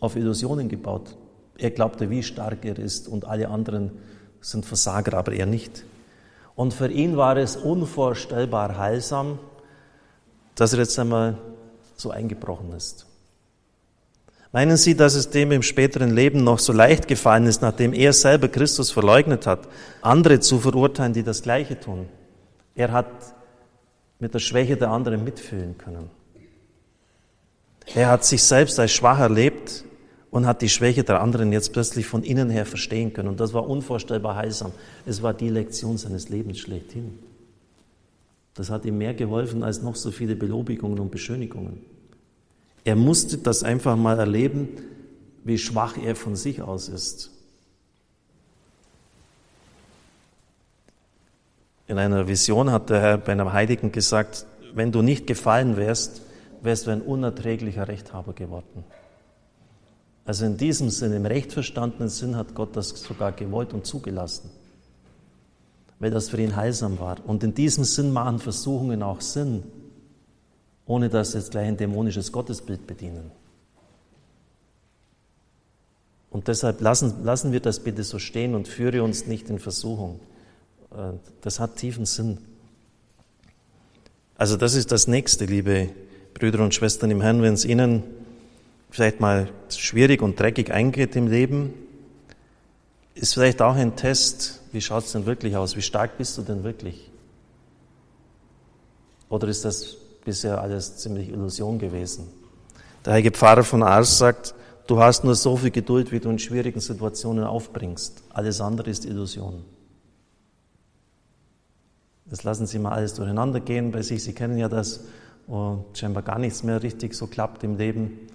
auf 0.00 0.16
Illusionen 0.16 0.68
gebaut. 0.68 1.16
Er 1.56 1.70
glaubte, 1.70 2.10
wie 2.10 2.22
stark 2.22 2.64
er 2.64 2.78
ist 2.78 3.08
und 3.08 3.24
alle 3.24 3.48
anderen 3.48 3.92
sind 4.40 4.66
Versager, 4.66 5.16
aber 5.16 5.32
er 5.32 5.46
nicht. 5.46 5.84
Und 6.54 6.74
für 6.74 6.90
ihn 6.90 7.16
war 7.16 7.36
es 7.36 7.56
unvorstellbar 7.56 8.76
heilsam, 8.76 9.38
dass 10.56 10.72
er 10.72 10.80
jetzt 10.80 10.98
einmal 10.98 11.38
so 11.96 12.10
eingebrochen 12.10 12.72
ist. 12.72 13.06
Meinen 14.52 14.76
Sie, 14.76 14.96
dass 14.96 15.14
es 15.14 15.30
dem 15.30 15.52
im 15.52 15.62
späteren 15.62 16.14
Leben 16.14 16.42
noch 16.42 16.58
so 16.58 16.72
leicht 16.72 17.08
gefallen 17.08 17.46
ist, 17.46 17.62
nachdem 17.62 17.92
er 17.92 18.12
selber 18.12 18.48
Christus 18.48 18.90
verleugnet 18.90 19.46
hat, 19.46 19.68
andere 20.00 20.40
zu 20.40 20.58
verurteilen, 20.58 21.12
die 21.12 21.22
das 21.22 21.42
Gleiche 21.42 21.78
tun? 21.78 22.08
Er 22.74 22.90
hat 22.92 23.06
mit 24.18 24.32
der 24.32 24.38
Schwäche 24.38 24.76
der 24.76 24.90
anderen 24.90 25.24
mitfühlen 25.24 25.76
können. 25.76 26.10
Er 27.94 28.08
hat 28.08 28.24
sich 28.24 28.42
selbst 28.42 28.80
als 28.80 28.92
schwach 28.92 29.18
erlebt 29.18 29.84
und 30.30 30.46
hat 30.46 30.62
die 30.62 30.68
Schwäche 30.68 31.04
der 31.04 31.20
anderen 31.20 31.52
jetzt 31.52 31.72
plötzlich 31.72 32.06
von 32.06 32.22
innen 32.22 32.50
her 32.50 32.66
verstehen 32.66 33.12
können. 33.12 33.28
Und 33.28 33.40
das 33.40 33.52
war 33.52 33.68
unvorstellbar 33.68 34.36
heilsam. 34.36 34.72
Es 35.04 35.22
war 35.22 35.34
die 35.34 35.50
Lektion 35.50 35.98
seines 35.98 36.28
Lebens 36.28 36.58
schlechthin. 36.58 37.18
Das 38.56 38.70
hat 38.70 38.86
ihm 38.86 38.98
mehr 38.98 39.14
geholfen 39.14 39.62
als 39.62 39.82
noch 39.82 39.96
so 39.96 40.10
viele 40.10 40.34
Belobigungen 40.34 40.98
und 40.98 41.10
Beschönigungen. 41.10 41.84
Er 42.84 42.96
musste 42.96 43.38
das 43.38 43.62
einfach 43.62 43.96
mal 43.96 44.18
erleben, 44.18 44.68
wie 45.44 45.58
schwach 45.58 45.96
er 45.98 46.16
von 46.16 46.36
sich 46.36 46.62
aus 46.62 46.88
ist. 46.88 47.30
In 51.86 51.98
einer 51.98 52.26
Vision 52.26 52.70
hat 52.70 52.90
der 52.90 53.00
Herr 53.00 53.18
bei 53.18 53.32
einem 53.32 53.52
Heiligen 53.52 53.92
gesagt, 53.92 54.46
wenn 54.74 54.90
du 54.90 55.02
nicht 55.02 55.26
gefallen 55.26 55.76
wärst, 55.76 56.22
wärst 56.62 56.86
du 56.86 56.90
ein 56.90 57.02
unerträglicher 57.02 57.86
Rechthaber 57.86 58.32
geworden. 58.32 58.84
Also 60.24 60.44
in 60.46 60.56
diesem 60.56 60.90
Sinn, 60.90 61.12
im 61.12 61.26
recht 61.26 61.52
verstandenen 61.52 62.08
Sinn 62.08 62.36
hat 62.36 62.54
Gott 62.54 62.74
das 62.74 62.88
sogar 62.88 63.32
gewollt 63.32 63.72
und 63.72 63.86
zugelassen, 63.86 64.50
weil 65.98 66.10
das 66.10 66.28
für 66.28 66.40
ihn 66.40 66.56
heilsam 66.56 66.98
war. 66.98 67.16
Und 67.26 67.42
in 67.42 67.54
diesem 67.54 67.84
Sinn 67.84 68.12
machen 68.12 68.38
Versuchungen 68.38 69.02
auch 69.02 69.20
Sinn, 69.20 69.64
ohne 70.86 71.08
dass 71.08 71.32
sie 71.32 71.38
jetzt 71.38 71.50
gleich 71.50 71.68
ein 71.68 71.76
dämonisches 71.76 72.32
Gottesbild 72.32 72.86
bedienen. 72.86 73.30
Und 76.30 76.48
deshalb 76.48 76.80
lassen, 76.80 77.24
lassen 77.24 77.52
wir 77.52 77.60
das 77.60 77.80
bitte 77.80 78.04
so 78.04 78.18
stehen 78.18 78.54
und 78.54 78.68
führe 78.68 79.02
uns 79.02 79.26
nicht 79.26 79.48
in 79.48 79.58
Versuchung. 79.58 80.20
Äh, 80.90 81.12
das 81.40 81.60
hat 81.60 81.76
tiefen 81.76 82.04
Sinn. 82.04 82.38
Also 84.36 84.58
das 84.58 84.74
ist 84.74 84.92
das 84.92 85.08
Nächste, 85.08 85.46
liebe 85.46 85.88
Brüder 86.34 86.62
und 86.62 86.74
Schwestern 86.74 87.10
im 87.10 87.22
Herrn, 87.22 87.40
wenn 87.40 87.54
es 87.54 87.64
Ihnen 87.64 88.02
vielleicht 88.90 89.18
mal 89.18 89.48
schwierig 89.70 90.20
und 90.20 90.38
dreckig 90.38 90.70
eingeht 90.70 91.16
im 91.16 91.28
Leben, 91.28 91.72
ist 93.16 93.34
vielleicht 93.34 93.62
auch 93.62 93.74
ein 93.74 93.96
Test, 93.96 94.60
wie 94.72 94.80
schaut 94.80 95.04
es 95.04 95.12
denn 95.12 95.26
wirklich 95.26 95.56
aus? 95.56 95.76
Wie 95.76 95.82
stark 95.82 96.18
bist 96.18 96.36
du 96.38 96.42
denn 96.42 96.64
wirklich? 96.64 97.10
Oder 99.28 99.48
ist 99.48 99.64
das 99.64 99.96
bisher 100.24 100.60
alles 100.60 100.98
ziemlich 100.98 101.28
Illusion 101.28 101.78
gewesen? 101.78 102.28
Der 103.04 103.14
heilige 103.14 103.32
Pfarrer 103.32 103.64
von 103.64 103.82
Ars 103.82 104.18
sagt, 104.18 104.54
du 104.86 105.00
hast 105.00 105.24
nur 105.24 105.34
so 105.34 105.56
viel 105.56 105.70
Geduld, 105.70 106.12
wie 106.12 106.20
du 106.20 106.30
in 106.30 106.38
schwierigen 106.38 106.80
Situationen 106.80 107.44
aufbringst. 107.44 108.22
Alles 108.30 108.60
andere 108.60 108.90
ist 108.90 109.04
Illusion. 109.04 109.64
Das 112.26 112.44
lassen 112.44 112.66
Sie 112.66 112.78
mal 112.78 112.92
alles 112.92 113.14
durcheinander 113.14 113.60
gehen 113.60 113.92
bei 113.92 114.02
sich. 114.02 114.22
Sie 114.22 114.32
kennen 114.32 114.58
ja 114.58 114.68
das, 114.68 115.00
wo 115.46 115.84
scheinbar 115.94 116.22
gar 116.22 116.38
nichts 116.38 116.62
mehr 116.62 116.82
richtig 116.82 117.14
so 117.14 117.26
klappt 117.26 117.64
im 117.64 117.76
Leben 117.76 118.28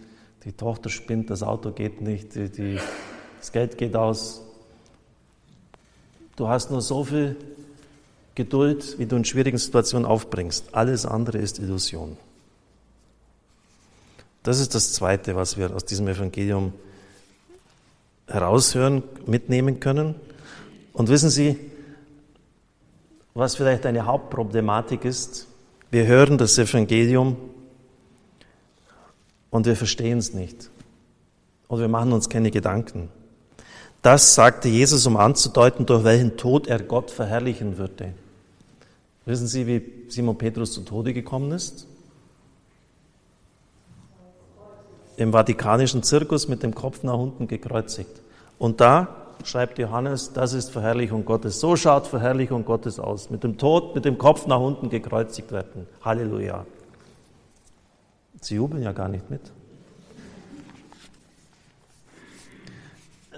die 0.43 0.53
Tochter 0.53 0.89
spinnt, 0.89 1.29
das 1.29 1.43
Auto 1.43 1.71
geht 1.71 2.01
nicht, 2.01 2.35
die, 2.35 2.49
die, 2.49 2.79
das 3.39 3.51
Geld 3.51 3.77
geht 3.77 3.95
aus. 3.95 4.41
Du 6.41 6.49
hast 6.49 6.71
nur 6.71 6.81
so 6.81 7.03
viel 7.03 7.35
Geduld, 8.33 8.97
wie 8.97 9.05
du 9.05 9.15
in 9.15 9.23
schwierigen 9.23 9.59
Situationen 9.59 10.07
aufbringst. 10.07 10.73
Alles 10.73 11.05
andere 11.05 11.37
ist 11.37 11.59
Illusion. 11.59 12.17
Das 14.41 14.59
ist 14.59 14.73
das 14.73 14.93
Zweite, 14.93 15.35
was 15.35 15.57
wir 15.57 15.71
aus 15.75 15.85
diesem 15.85 16.07
Evangelium 16.07 16.73
heraushören, 18.25 19.03
mitnehmen 19.27 19.79
können. 19.79 20.15
Und 20.93 21.09
wissen 21.09 21.29
Sie, 21.29 21.59
was 23.35 23.55
vielleicht 23.55 23.85
eine 23.85 24.07
Hauptproblematik 24.07 25.05
ist? 25.05 25.45
Wir 25.91 26.07
hören 26.07 26.39
das 26.39 26.57
Evangelium 26.57 27.37
und 29.51 29.67
wir 29.67 29.75
verstehen 29.75 30.17
es 30.17 30.33
nicht. 30.33 30.71
Oder 31.67 31.81
wir 31.81 31.87
machen 31.87 32.11
uns 32.13 32.29
keine 32.29 32.49
Gedanken. 32.49 33.09
Das 34.01 34.33
sagte 34.33 34.67
Jesus, 34.67 35.05
um 35.05 35.15
anzudeuten, 35.15 35.85
durch 35.85 36.03
welchen 36.03 36.35
Tod 36.37 36.67
er 36.67 36.79
Gott 36.81 37.11
verherrlichen 37.11 37.77
würde. 37.77 38.13
Wissen 39.25 39.45
Sie, 39.45 39.67
wie 39.67 40.09
Simon 40.09 40.37
Petrus 40.37 40.73
zu 40.73 40.81
Tode 40.81 41.13
gekommen 41.13 41.51
ist? 41.51 41.85
Im 45.17 45.31
Vatikanischen 45.31 46.01
Zirkus 46.01 46.47
mit 46.47 46.63
dem 46.63 46.73
Kopf 46.73 47.03
nach 47.03 47.13
unten 47.13 47.47
gekreuzigt. 47.47 48.21
Und 48.57 48.81
da 48.81 49.07
schreibt 49.43 49.77
Johannes, 49.77 50.33
das 50.33 50.53
ist 50.53 50.71
Verherrlichung 50.71 51.23
Gottes. 51.23 51.59
So 51.59 51.75
schaut 51.75 52.07
Verherrlichung 52.07 52.65
Gottes 52.65 52.99
aus. 52.99 53.29
Mit 53.29 53.43
dem 53.43 53.59
Tod, 53.59 53.93
mit 53.93 54.05
dem 54.05 54.17
Kopf 54.17 54.47
nach 54.47 54.59
unten 54.59 54.89
gekreuzigt 54.89 55.51
werden. 55.51 55.85
Halleluja. 56.03 56.65
Sie 58.41 58.55
jubeln 58.55 58.81
ja 58.81 58.93
gar 58.93 59.09
nicht 59.09 59.29
mit. 59.29 59.41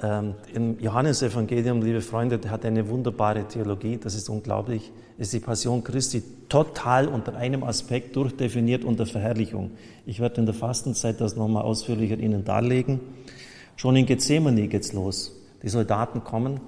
Ähm, 0.04 0.36
Im 0.54 0.80
Johannesevangelium, 0.82 1.82
liebe 1.82 2.02
Freunde, 2.02 2.38
der 2.38 2.52
hat 2.52 2.66
eine 2.66 2.90
wunderbare 2.90 3.48
Theologie, 3.48 3.98
das 3.98 4.16
ist 4.16 4.28
unglaublich, 4.28 4.92
ist 5.18 5.32
die 5.32 5.40
Passion 5.40 5.82
Christi 5.82 6.22
total 6.50 7.08
unter 7.08 7.38
einem 7.38 7.64
Aspekt 7.64 8.14
durchdefiniert 8.18 8.84
unter 8.84 9.06
Verherrlichung. 9.06 9.72
Ich 10.06 10.20
werde 10.20 10.42
in 10.42 10.46
der 10.46 10.56
Fastenzeit 10.56 11.22
das 11.22 11.38
nochmal 11.38 11.64
ausführlicher 11.64 12.18
Ihnen 12.18 12.44
darlegen. 12.44 13.00
Schon 13.78 13.96
in 13.96 14.06
Gethsemane 14.06 14.68
geht's 14.68 14.92
los. 14.92 15.40
Die 15.62 15.70
Soldaten 15.70 16.26
kommen 16.26 16.60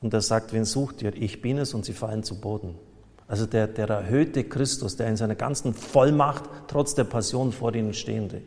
und 0.00 0.14
er 0.14 0.20
sagt, 0.20 0.52
wen 0.52 0.64
sucht 0.64 1.02
ihr? 1.02 1.12
Ich 1.16 1.42
bin 1.42 1.58
es 1.58 1.74
und 1.74 1.84
sie 1.84 1.92
fallen 1.92 2.22
zu 2.22 2.40
Boden. 2.40 2.76
Also 3.26 3.46
der, 3.46 3.66
der 3.66 3.88
erhöhte 3.88 4.44
Christus, 4.44 4.94
der 4.94 5.08
in 5.08 5.16
seiner 5.16 5.34
ganzen 5.34 5.74
Vollmacht 5.74 6.44
trotz 6.68 6.94
der 6.94 7.04
Passion 7.04 7.50
vor 7.50 7.74
ihnen 7.74 7.92
stehende. 7.92 8.42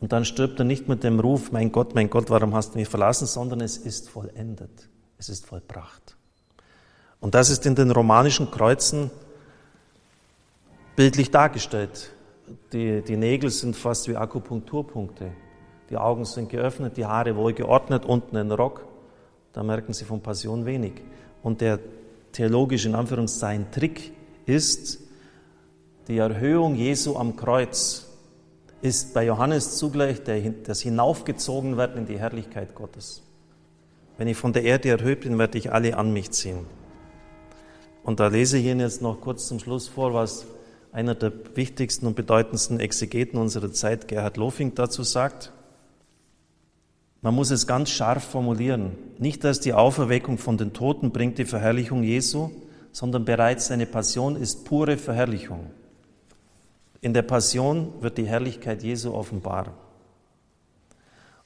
Und 0.00 0.12
dann 0.12 0.24
stirbt 0.24 0.58
er 0.58 0.64
nicht 0.64 0.88
mit 0.88 1.02
dem 1.02 1.20
Ruf, 1.20 1.52
mein 1.52 1.72
Gott, 1.72 1.94
mein 1.94 2.10
Gott, 2.10 2.30
warum 2.30 2.54
hast 2.54 2.74
du 2.74 2.78
mich 2.78 2.88
verlassen, 2.88 3.26
sondern 3.26 3.60
es 3.60 3.76
ist 3.76 4.10
vollendet. 4.10 4.88
Es 5.18 5.28
ist 5.28 5.46
vollbracht. 5.46 6.16
Und 7.20 7.34
das 7.34 7.48
ist 7.48 7.64
in 7.64 7.74
den 7.74 7.90
romanischen 7.90 8.50
Kreuzen 8.50 9.10
bildlich 10.96 11.30
dargestellt. 11.30 12.10
Die, 12.72 13.02
die 13.02 13.16
Nägel 13.16 13.50
sind 13.50 13.76
fast 13.76 14.08
wie 14.08 14.16
Akupunkturpunkte. 14.16 15.32
Die 15.90 15.96
Augen 15.96 16.24
sind 16.24 16.50
geöffnet, 16.50 16.96
die 16.96 17.06
Haare 17.06 17.36
wohl 17.36 17.52
geordnet, 17.52 18.04
unten 18.04 18.36
ein 18.36 18.50
Rock. 18.50 18.86
Da 19.52 19.62
merken 19.62 19.92
Sie 19.92 20.04
von 20.04 20.20
Passion 20.20 20.66
wenig. 20.66 20.94
Und 21.42 21.60
der 21.60 21.78
theologische, 22.32 22.88
in 22.88 22.94
Anführungszeichen, 22.94 23.70
Trick 23.70 24.12
ist, 24.46 25.00
die 26.08 26.18
Erhöhung 26.18 26.74
Jesu 26.74 27.16
am 27.16 27.36
Kreuz 27.36 28.06
ist 28.84 29.14
bei 29.14 29.24
Johannes 29.24 29.78
zugleich 29.78 30.20
das 30.64 30.82
Hinaufgezogenwerden 30.82 32.00
in 32.00 32.06
die 32.06 32.18
Herrlichkeit 32.18 32.74
Gottes. 32.74 33.22
Wenn 34.18 34.28
ich 34.28 34.36
von 34.36 34.52
der 34.52 34.62
Erde 34.62 34.90
erhöht 34.90 35.22
bin, 35.22 35.38
werde 35.38 35.56
ich 35.56 35.72
alle 35.72 35.96
an 35.96 36.12
mich 36.12 36.32
ziehen. 36.32 36.66
Und 38.02 38.20
da 38.20 38.26
lese 38.26 38.58
ich 38.58 38.66
Ihnen 38.66 38.80
jetzt 38.80 39.00
noch 39.00 39.22
kurz 39.22 39.48
zum 39.48 39.58
Schluss 39.58 39.88
vor, 39.88 40.12
was 40.12 40.44
einer 40.92 41.14
der 41.14 41.32
wichtigsten 41.54 42.06
und 42.06 42.14
bedeutendsten 42.14 42.78
Exegeten 42.78 43.40
unserer 43.40 43.72
Zeit, 43.72 44.06
Gerhard 44.06 44.36
Lofing, 44.36 44.74
dazu 44.74 45.02
sagt. 45.02 45.50
Man 47.22 47.34
muss 47.34 47.50
es 47.50 47.66
ganz 47.66 47.88
scharf 47.88 48.22
formulieren. 48.22 48.92
Nicht 49.16 49.42
erst 49.44 49.64
die 49.64 49.72
Auferweckung 49.72 50.36
von 50.36 50.58
den 50.58 50.74
Toten 50.74 51.10
bringt 51.10 51.38
die 51.38 51.46
Verherrlichung 51.46 52.02
Jesu, 52.02 52.50
sondern 52.92 53.24
bereits 53.24 53.68
seine 53.68 53.86
Passion 53.86 54.36
ist 54.36 54.66
pure 54.66 54.98
Verherrlichung. 54.98 55.70
In 57.04 57.12
der 57.12 57.20
Passion 57.20 57.92
wird 58.00 58.16
die 58.16 58.26
Herrlichkeit 58.26 58.82
Jesu 58.82 59.12
offenbar. 59.12 59.74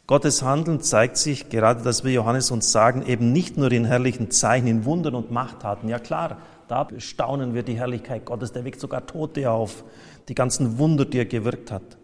Gottes 0.06 0.44
Handeln 0.44 0.80
zeigt 0.82 1.16
sich, 1.16 1.48
gerade 1.48 1.82
das 1.82 2.04
will 2.04 2.12
Johannes 2.12 2.52
uns 2.52 2.70
sagen, 2.70 3.04
eben 3.04 3.32
nicht 3.32 3.56
nur 3.56 3.72
in 3.72 3.84
herrlichen 3.84 4.30
Zeichen, 4.30 4.68
in 4.68 4.84
Wundern 4.84 5.16
und 5.16 5.32
Machttaten. 5.32 5.88
Ja 5.88 5.98
klar, 5.98 6.38
da 6.68 6.84
bestaunen 6.84 7.54
wir 7.54 7.64
die 7.64 7.76
Herrlichkeit 7.76 8.24
Gottes, 8.24 8.52
der 8.52 8.64
weckt 8.64 8.78
sogar 8.78 9.04
Tote 9.08 9.50
auf, 9.50 9.82
die 10.28 10.36
ganzen 10.36 10.78
Wunder, 10.78 11.04
die 11.04 11.18
er 11.18 11.26
gewirkt 11.26 11.72
hat. 11.72 11.98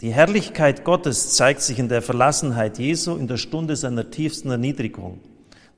Die 0.00 0.12
Herrlichkeit 0.12 0.84
Gottes 0.84 1.34
zeigt 1.34 1.60
sich 1.60 1.80
in 1.80 1.88
der 1.88 2.02
Verlassenheit 2.02 2.78
Jesu 2.78 3.16
in 3.16 3.26
der 3.26 3.36
Stunde 3.36 3.74
seiner 3.74 4.12
tiefsten 4.12 4.52
Erniedrigung. 4.52 5.18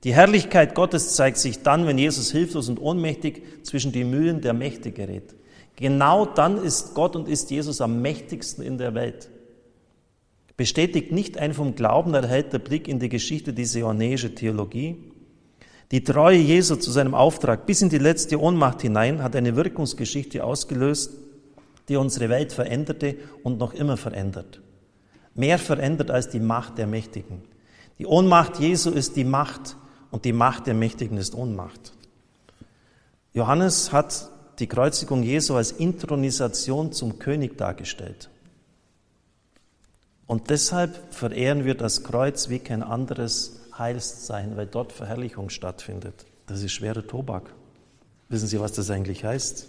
Die 0.05 0.13
Herrlichkeit 0.13 0.75
Gottes 0.75 1.17
zeigt 1.17 1.39
sich 1.39 1.63
dann, 1.63 1.87
wenn 1.87 1.97
Jesus 1.97 2.33
hilflos 2.33 2.69
und 2.69 2.79
ohnmächtig 2.79 3.65
zwischen 3.65 3.93
die 3.93 4.05
Mühlen 4.05 4.43
der 4.43 4.53
Mächte 4.53 4.93
gerät. 4.93 5.35
Genau 5.77 6.25
dann 6.25 6.63
ist 6.63 6.95
Gott 6.95 7.15
und 7.15 7.29
ist 7.29 7.51
Jesus 7.51 7.81
am 7.81 8.01
mächtigsten 8.01 8.65
in 8.65 8.79
der 8.79 8.95
Welt. 8.95 9.29
Bestätigt 10.57 11.13
nicht 11.13 11.37
ein 11.37 11.53
vom 11.53 11.75
Glauben 11.75 12.15
erhellter 12.15 12.59
Blick 12.59 12.89
in 12.89 12.99
die 12.99 13.11
Geschichte 13.11 13.53
dieser 13.53 13.81
johannäische 13.81 14.35
Theologie? 14.35 14.97
Die 15.91 16.03
Treue 16.03 16.39
Jesu 16.39 16.77
zu 16.77 16.91
seinem 16.91 17.15
Auftrag 17.15 17.67
bis 17.67 17.83
in 17.83 17.91
die 17.91 17.99
letzte 17.99 18.41
Ohnmacht 18.41 18.81
hinein 18.83 19.23
hat 19.23 19.37
eine 19.37 19.55
Wirkungsgeschichte 19.55 20.43
ausgelöst, 20.43 21.13
die 21.89 21.97
unsere 21.97 22.31
Welt 22.31 22.53
veränderte 22.53 23.17
und 23.45 23.59
noch 23.59 23.75
immer 23.75 23.99
verändert. 23.99 24.61
Mehr 25.35 25.59
verändert 25.59 26.11
als 26.11 26.31
die 26.31 26.41
Macht 26.41 26.79
der 26.79 26.87
Mächtigen. 26.87 27.43
Die 27.99 28.07
Ohnmacht 28.07 28.59
Jesu 28.59 28.91
ist 28.91 29.15
die 29.15 29.25
Macht 29.25 29.77
und 30.11 30.25
die 30.25 30.33
Macht 30.33 30.67
der 30.67 30.75
Mächtigen 30.75 31.19
ist 31.19 31.35
Ohnmacht. 31.35 31.93
Johannes 33.35 33.93
hat 33.93 34.31
die 34.59 34.67
Kreuzigung 34.67 35.23
Jesu 35.23 35.55
als 35.55 35.73
Intronisation 35.73 36.93
zum 36.93 37.19
König 37.19 37.59
dargestellt. 37.59 38.31
Und 40.27 40.51
deshalb 40.51 41.15
verehren 41.15 41.65
wir 41.65 41.75
das 41.75 42.03
Kreuz 42.03 42.49
wie 42.49 42.59
kein 42.59 42.83
anderes 42.83 43.61
Heilszeichen, 43.79 44.57
weil 44.57 44.67
dort 44.67 44.93
Verherrlichung 44.93 45.51
stattfindet. 45.51 46.27
Das 46.47 46.63
ist 46.63 46.73
schwerer 46.73 47.07
Tobak. 47.07 47.53
Wissen 48.29 48.49
Sie, 48.49 48.59
was 48.61 48.73
das 48.73 48.91
eigentlich 48.91 49.25
heißt? 49.25 49.69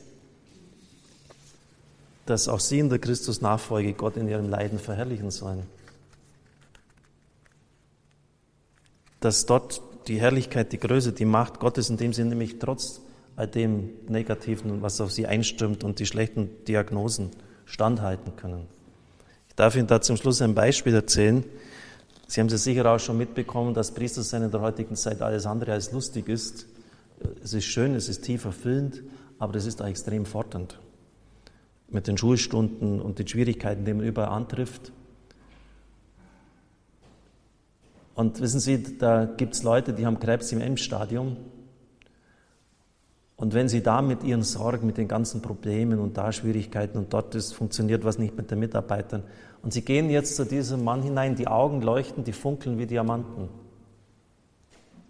dass 2.27 2.47
auch 2.47 2.59
sie 2.59 2.79
in 2.79 2.89
der 2.89 2.99
Christusnachfolge 2.99 3.93
Gott 3.93 4.17
in 4.17 4.27
ihrem 4.27 4.49
Leiden 4.49 4.79
verherrlichen 4.79 5.31
sollen. 5.31 5.63
Dass 9.21 9.45
dort 9.45 9.81
die 10.07 10.19
Herrlichkeit, 10.19 10.71
die 10.73 10.79
Größe, 10.79 11.13
die 11.13 11.25
Macht 11.25 11.59
Gottes, 11.59 11.89
indem 11.89 12.13
sie 12.13 12.23
nämlich 12.23 12.59
trotz 12.59 13.01
all 13.37 13.47
dem 13.47 13.91
Negativen, 14.09 14.81
was 14.81 14.99
auf 14.99 15.11
sie 15.11 15.27
einstürmt 15.27 15.83
und 15.83 15.99
die 15.99 16.05
schlechten 16.05 16.49
Diagnosen 16.65 17.29
standhalten 17.65 18.35
können. 18.35 18.65
Ich 19.47 19.55
darf 19.55 19.75
Ihnen 19.75 19.87
da 19.87 20.01
zum 20.01 20.17
Schluss 20.17 20.41
ein 20.41 20.55
Beispiel 20.55 20.93
erzählen. 20.93 21.45
Sie 22.27 22.41
haben 22.41 22.47
es 22.47 22.63
sicher 22.63 22.85
auch 22.91 22.99
schon 22.99 23.17
mitbekommen, 23.17 23.73
dass 23.73 23.93
Priestersein 23.93 24.43
in 24.43 24.51
der 24.51 24.61
heutigen 24.61 24.95
Zeit 24.95 25.21
alles 25.21 25.45
andere 25.45 25.71
als 25.71 25.91
lustig 25.91 26.27
ist. 26.27 26.65
Es 27.43 27.53
ist 27.53 27.65
schön, 27.65 27.95
es 27.95 28.09
ist 28.09 28.23
tief 28.23 28.43
erfüllend, 28.43 29.03
aber 29.39 29.55
es 29.55 29.65
ist 29.65 29.81
auch 29.81 29.87
extrem 29.87 30.25
fordernd 30.25 30.79
mit 31.89 32.07
den 32.07 32.17
Schulstunden 32.17 32.99
und 32.99 33.19
den 33.19 33.27
Schwierigkeiten, 33.27 33.85
die 33.85 33.93
man 33.93 34.05
überall 34.05 34.29
antrifft. 34.29 34.91
Und 38.13 38.41
wissen 38.41 38.59
Sie, 38.59 38.97
da 38.97 39.25
gibt 39.25 39.53
es 39.53 39.63
Leute, 39.63 39.93
die 39.93 40.05
haben 40.05 40.19
Krebs 40.19 40.51
im 40.51 40.59
Endstadium. 40.59 41.37
Und 43.37 43.53
wenn 43.53 43.69
sie 43.69 43.81
da 43.81 44.01
mit 44.01 44.23
ihren 44.23 44.41
Sorgen, 44.41 44.87
mit 44.87 44.97
den 44.97 45.07
ganzen 45.07 45.41
Problemen 45.41 45.99
und 45.99 46.17
da 46.17 46.31
Schwierigkeiten 46.31 46.97
und 46.97 47.13
dort 47.13 47.35
ist, 47.35 47.53
funktioniert 47.53 48.03
was 48.03 48.17
nicht 48.17 48.35
mit 48.35 48.49
den 48.49 48.59
Mitarbeitern. 48.59 49.23
Und 49.61 49.73
sie 49.73 49.83
gehen 49.83 50.09
jetzt 50.09 50.35
zu 50.35 50.43
diesem 50.43 50.83
Mann 50.83 51.03
hinein, 51.03 51.35
die 51.35 51.47
Augen 51.47 51.81
leuchten, 51.81 52.23
die 52.23 52.33
funkeln 52.33 52.79
wie 52.79 52.87
Diamanten. 52.87 53.49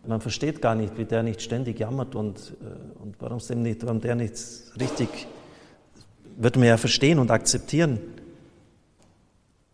Man 0.06 0.22
versteht 0.22 0.62
gar 0.62 0.76
nicht, 0.76 0.98
wie 0.98 1.06
der 1.06 1.24
nicht 1.24 1.42
ständig 1.42 1.80
jammert 1.80 2.16
und, 2.16 2.54
äh, 2.62 3.02
und 3.02 3.16
warum, 3.20 3.40
nicht, 3.62 3.86
warum 3.86 4.02
der 4.02 4.16
nicht 4.16 4.36
richtig 4.80 5.28
wird 6.38 6.56
man 6.56 6.68
ja 6.68 6.78
verstehen 6.78 7.20
und 7.20 7.32
akzeptieren. 7.32 8.00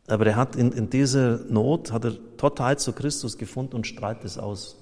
Aber 0.08 0.26
er 0.26 0.36
hat 0.36 0.56
in, 0.56 0.72
in 0.72 0.90
dieser 0.90 1.40
Not, 1.50 1.92
hat 1.92 2.06
er 2.06 2.14
total 2.38 2.78
zu 2.80 2.94
Christus 2.94 3.38
gefunden 3.38 3.76
und 3.76 3.88
strahlt 3.88 4.24
es 4.24 4.38
aus. 4.38 4.78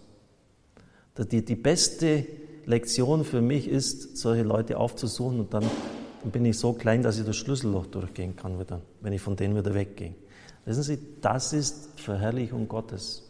Die, 1.17 1.43
die 1.43 1.55
beste 1.55 2.25
Lektion 2.65 3.23
für 3.23 3.41
mich 3.41 3.67
ist, 3.67 4.17
solche 4.17 4.43
Leute 4.43 4.77
aufzusuchen 4.77 5.39
und 5.39 5.53
dann, 5.53 5.63
dann 6.21 6.31
bin 6.31 6.45
ich 6.45 6.57
so 6.57 6.73
klein, 6.73 7.03
dass 7.03 7.19
ich 7.19 7.25
das 7.25 7.35
Schlüsselloch 7.37 7.87
durchgehen 7.87 8.35
kann, 8.35 8.59
wieder, 8.59 8.81
wenn 9.01 9.13
ich 9.13 9.21
von 9.21 9.35
denen 9.35 9.55
wieder 9.55 9.73
weggehe. 9.73 10.15
Wissen 10.65 10.83
Sie, 10.83 10.99
das 11.21 11.53
ist 11.53 11.99
Verherrlichung 11.99 12.67
Gottes. 12.67 13.23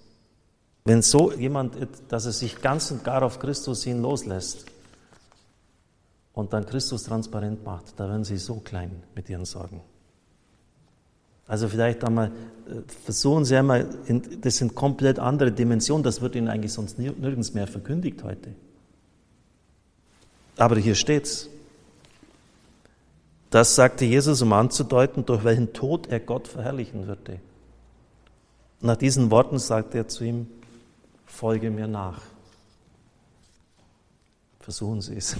Wenn 0.84 1.02
so 1.02 1.32
jemand, 1.32 1.76
dass 2.10 2.26
er 2.26 2.32
sich 2.32 2.62
ganz 2.62 2.92
und 2.92 3.04
gar 3.04 3.24
auf 3.24 3.40
Christus 3.40 3.84
hin 3.84 4.02
loslässt, 4.02 4.66
und 6.34 6.54
dann 6.54 6.66
Christus 6.66 7.04
transparent 7.04 7.64
macht, 7.66 8.00
da 8.00 8.08
werden 8.08 8.24
sie 8.24 8.38
so 8.38 8.56
klein 8.56 9.04
mit 9.16 9.30
ihren 9.30 9.46
Sorgen. 9.46 9.82
Also 11.48 11.68
vielleicht 11.68 12.04
einmal, 12.06 12.28
äh, 12.68 12.82
versuchen 13.04 13.44
Sie 13.44 13.58
einmal, 13.58 13.86
das 14.40 14.58
sind 14.58 14.74
komplett 14.74 15.20
andere 15.20 15.52
Dimensionen, 15.52 16.04
das 16.04 16.22
wird 16.22 16.36
Ihnen 16.36 16.48
eigentlich 16.48 16.72
sonst 16.72 16.98
nirgends 16.98 17.54
mehr 17.54 17.68
verkündigt 17.68 18.24
heute. 18.24 18.56
Aber 20.58 20.78
hier 20.78 20.96
steht's. 20.96 21.50
Das 23.50 23.76
sagte 23.76 24.06
Jesus, 24.06 24.42
um 24.42 24.54
anzudeuten, 24.54 25.26
durch 25.26 25.44
welchen 25.44 25.74
Tod 25.74 26.08
er 26.08 26.20
Gott 26.20 26.48
verherrlichen 26.48 27.08
würde. 27.08 27.40
Nach 28.80 28.96
diesen 28.96 29.30
Worten 29.30 29.60
sagte 29.60 30.00
er 30.00 30.08
zu 30.08 30.24
ihm, 30.24 30.48
folge 31.26 31.70
mir 31.70 31.88
nach. 31.88 32.22
Versuchen 34.62 35.02
Sie 35.02 35.16
es. 35.16 35.36